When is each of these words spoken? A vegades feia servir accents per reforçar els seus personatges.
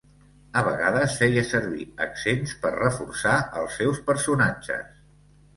A 0.59 0.61
vegades 0.67 1.17
feia 1.19 1.43
servir 1.49 1.85
accents 2.07 2.55
per 2.65 2.71
reforçar 2.79 3.37
els 3.61 3.79
seus 3.83 4.03
personatges. 4.11 5.01